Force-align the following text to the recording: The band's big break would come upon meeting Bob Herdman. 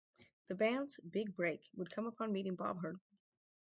The 0.47 0.55
band's 0.55 0.99
big 1.01 1.35
break 1.35 1.69
would 1.75 1.91
come 1.91 2.07
upon 2.07 2.31
meeting 2.33 2.55
Bob 2.55 2.81
Herdman. 2.81 3.01